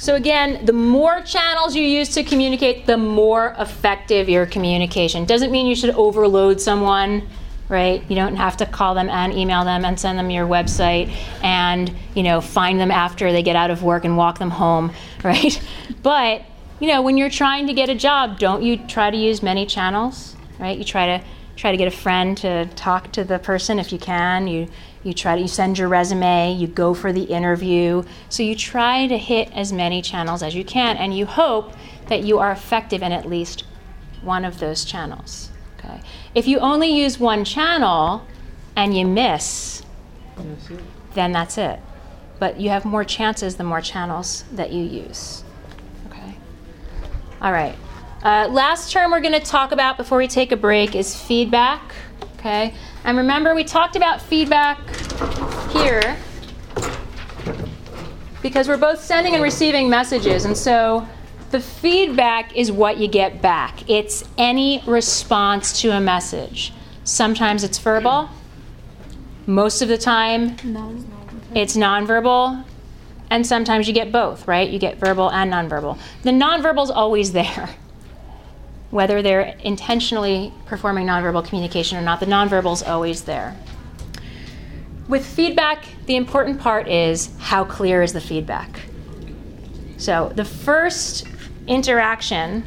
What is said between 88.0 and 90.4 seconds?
is the feedback. So